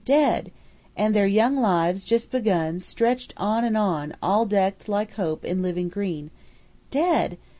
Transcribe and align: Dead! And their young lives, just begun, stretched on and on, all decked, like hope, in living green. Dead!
Dead! 0.03 0.51
And 0.97 1.15
their 1.15 1.27
young 1.27 1.57
lives, 1.57 2.03
just 2.03 2.31
begun, 2.31 2.79
stretched 2.79 3.35
on 3.37 3.63
and 3.63 3.77
on, 3.77 4.15
all 4.19 4.47
decked, 4.47 4.89
like 4.89 5.13
hope, 5.13 5.45
in 5.45 5.61
living 5.61 5.89
green. 5.89 6.31
Dead! 6.89 7.37